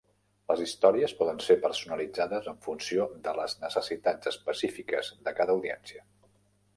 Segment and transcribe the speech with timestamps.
[0.51, 6.03] Les històries poden ser personalitzades en funció de les necessitats específiques de cada audiència.